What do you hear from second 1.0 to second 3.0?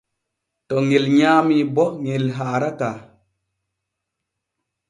nyaami bo ŋel haarataa.